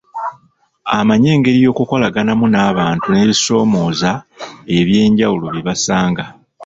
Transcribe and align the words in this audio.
Amanyi 0.97 1.27
engeri 1.35 1.57
y'okukolaganamu 1.65 2.45
n'abantu 2.49 3.05
n'ebibasomooza 3.09 4.11
eby'enjawulo 4.77 5.45
bye 5.49 5.65
basanga. 5.67 6.25